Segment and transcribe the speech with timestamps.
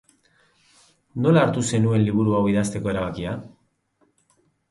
[1.25, 3.35] Nola hartu zenuen liburu hau idazteko erabakia?